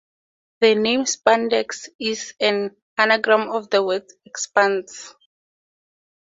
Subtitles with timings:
[0.61, 5.13] The name "spandex" is an anagram of the word "expands".